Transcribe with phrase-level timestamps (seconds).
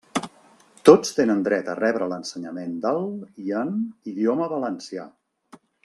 [0.89, 3.05] Tots tenen dret a rebre l'ensenyament del,
[3.49, 3.77] i en,
[4.15, 5.07] idioma valencià.